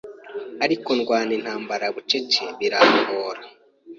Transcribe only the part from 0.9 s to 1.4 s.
ndwana